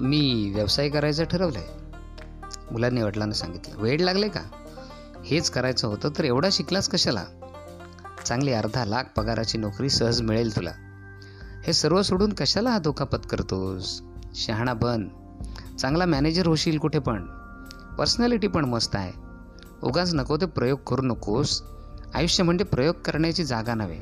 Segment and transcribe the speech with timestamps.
[0.00, 1.66] मी व्यवसाय करायचं ठरवलंय.
[2.70, 4.40] मुलांनी वडिलांना सांगितलं वेळ लागले का?
[5.24, 7.24] हेच करायचं होतं तर एवढा शिकलास कशाला?
[8.24, 10.72] चांगली अर्धा लाख पगाराची नोकरी सहज मिळेल तुला.
[11.64, 14.02] हे सर्व सोडून कशाला हा धोका पत्करतोस
[14.34, 15.08] शहाणा बन.
[15.80, 17.26] चांगला मॅनेजर होशील कुठे पण.
[17.98, 19.12] पर्सनॅलिटी पण मस्त आहे.
[19.82, 21.62] उगाच नको ते प्रयोग करू नकोस.
[22.14, 24.00] आयुष्य म्हणजे प्रयोग करण्याची जागा नव्हे.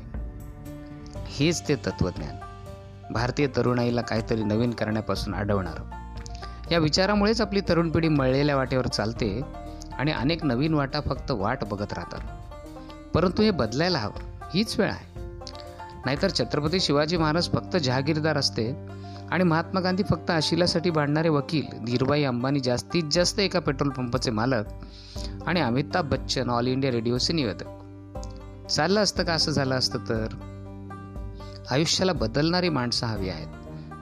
[1.27, 2.46] हेच ते तत्वज्ञान.
[3.11, 5.81] भारतीय तरुणाईला काहीतरी नवीन करण्यापासून अडवणार.
[6.71, 9.41] या विचारामुळेच आपली तरुण पिढी मळलेल्या वाटेवर चालते
[9.97, 12.19] आणि अनेक नवीन वाटा फक्त वाट बघत राहतात.
[13.15, 14.19] परंतु हे बदलायला हवं
[14.55, 15.17] हीच वेळ आहे.
[16.05, 18.73] नाहीतर छत्रपती शिवाजी महाराज फक्त जहागीरदार असते
[19.31, 24.63] आणि महात्मा गांधी फक्त आशिलासाठी भांडणारे वकील धीरबाई अंबानी जास्तीत जास्त एका पेट्रोल पंपाचे मालक
[25.47, 27.65] आणि अमिताभ बच्चन ऑल इंडिया रेडिओचे निवेदक.
[28.67, 30.27] चाललं असतं का असं झालं असतं तर?
[31.71, 33.47] आयुष्याला बदलणारी माणसं हवी आहेत.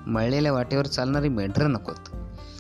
[0.08, 2.16] मळलेल्या वाटेवर चालणारी मेंढरं नकोत.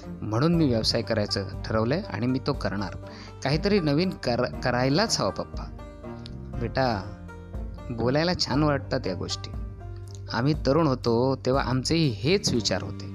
[0.06, 2.95] म्हणून मी व्यवसाय करायचं ठरवलंय आणि मी तो करणार.
[3.44, 5.64] काहीतरी नवीन कर करायलाच हवा पप्पा.
[6.61, 7.02] बेटा
[7.89, 9.50] बोलायला छान वाटतात या गोष्टी.
[10.33, 13.06] आम्ही तरुण होतो तेव्हा आमचेही हेच विचार होते.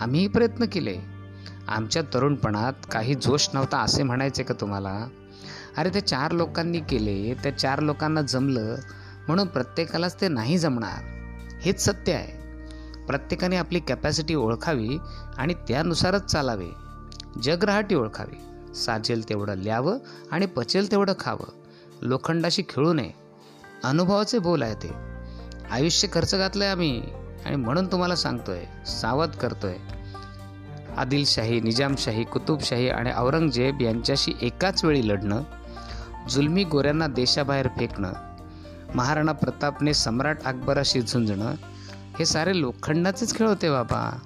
[0.00, 0.96] आम्हीही प्रयत्न केले.
[1.68, 5.06] आमच्या तरुणपणात काही जोश नव्हता असे म्हणायचे का तुम्हाला?
[5.76, 7.34] अरे ते चार लोकांनी केले.
[7.34, 8.74] त्या चार लोकांना जमलं.
[9.26, 11.19] म्हणून प्रत्येकालाच ते नाही जमणार.
[11.60, 12.40] हेच सत्य आहे.
[13.06, 14.98] प्रत्येकाने आपली कॅपॅसिटी ओळखावी
[15.38, 16.68] आणि त्यानुसारच चालावे.
[17.42, 18.74] जगराहाटी ओळखावी.
[18.74, 19.98] साजेल तेवढं ल्यावं
[20.30, 21.46] आणि पचेल तेवढं खावं.
[22.02, 23.10] लोखंडाशी खेळू नये.
[23.84, 24.90] अनुभवाचे बोल आहे ते.
[25.70, 27.02] आयुष्य खर्च घातलंय आम्ही
[27.46, 29.76] आणि म्हणून तुम्हाला सांगतोय सावध करतोय.
[30.96, 35.42] आदिलशाही निजामशाही कुतुबशाही आणि औरंगजेब यांच्याशी एकाच वेळी लढणं
[36.28, 38.12] जुलमी गोऱ्यांना देशाबाहेर फेकणं
[38.94, 41.54] महाराणा प्रतापने सम्राट अकबराशी झुंजणं
[42.18, 44.18] हे सारे लोखंडाचेच खेळ होते बाबा.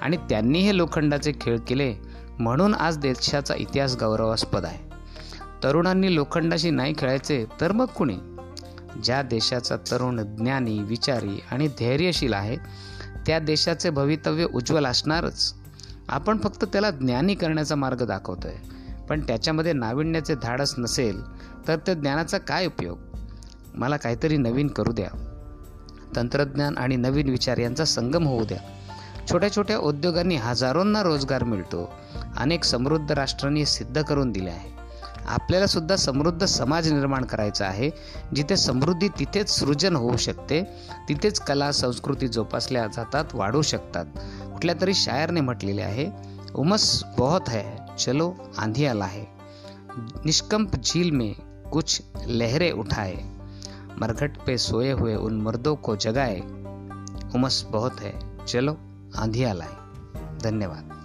[0.00, 1.94] आणि त्यांनी हे लोखंडाचे खेळ केले
[2.38, 4.78] म्हणून आज देशाचा इतिहास गौरवास्पद आहे.
[5.64, 8.18] तरुणांनी लोखंडाशी नाही खेळायचे तर मग कुणी?
[9.04, 12.56] ज्या देशाचा तरुण ज्ञानी विचारी आणि धैर्यशील आहे
[13.26, 15.54] त्या देशाचे भवितव्य उज्ज्वल असणारच.
[16.08, 18.54] आपण फक्त त्याला ज्ञानी करण्याचा मार्ग दाखवतोय.
[19.08, 21.22] पण त्याच्यामध्ये नाविन्याचे धाडस नसेल
[21.68, 23.15] तर त्या ज्ञानाचा काय उपयोग?
[23.76, 25.08] मला काहीतरी नवीन करू द्या.
[26.16, 28.58] तंत्रज्ञान आणि नवीन विचार यांचा संगम होऊ द्या.
[29.30, 31.90] छोट्या छोट्या उद्योगांनी हजारोंना रोजगार मिळतो.
[32.36, 34.76] अनेक समृद्ध राष्ट्रांनी सिद्ध करून दिले आहे.
[35.26, 37.90] आपल्याला सुद्धा समृद्ध समाज निर्माण करायचा आहे
[38.34, 40.62] जिथे समृद्धी तिथेच सृजन होऊ शकते
[41.08, 44.04] तिथेच कला संस्कृती जोपासल्या जातात वाढू शकतात.
[44.52, 46.10] कुठल्या तरी शायरने म्हटलेले आहे
[46.54, 47.62] उमस बहुत है
[47.98, 49.24] चलो आंधी आला है.
[50.24, 51.32] निष्कंप झील में
[51.70, 53.14] कुछ लहरे उठाए.
[54.00, 56.40] मरघट पे सोए हुए उन मर्दों को जगाए।
[57.34, 58.76] उमस बहुत है। चलो
[59.16, 59.76] आंधिया लाए।
[60.42, 60.95] धन्यवाद।